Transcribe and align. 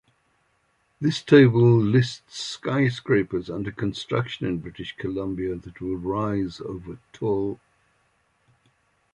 This 0.99 1.21
table 1.21 1.77
lists 1.79 2.35
skyscrapers 2.35 3.51
under 3.51 3.71
construction 3.71 4.47
in 4.47 4.57
British 4.57 4.95
Columbia 4.97 5.53
that 5.57 5.79
will 5.79 5.95
rise 5.95 6.59
over 6.59 6.97
tall. 7.13 7.59